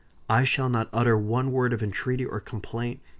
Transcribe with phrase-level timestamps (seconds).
[0.31, 3.01] I shall not utter one word of entreaty or complaint.